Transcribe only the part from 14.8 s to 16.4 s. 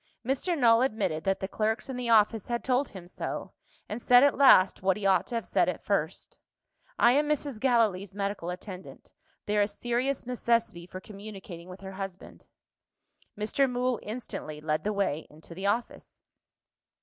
the way into the office.